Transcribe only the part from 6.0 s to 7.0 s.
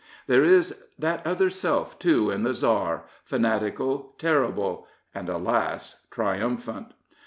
triumphant.